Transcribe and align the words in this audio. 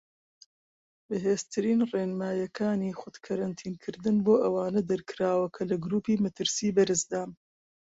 بەهێزترین 1.07 1.79
ڕێنماییەکانی 1.91 2.97
خود 2.99 3.15
کەرەنتین 3.25 3.73
کردن 3.83 4.15
بۆ 4.25 4.33
ئەوانە 4.43 4.81
دەرکراوە 4.89 5.47
کە 5.55 5.63
لە 5.69 5.75
گروپی 5.83 6.21
مەترسی 6.23 6.75
بەرزدان. 6.75 7.29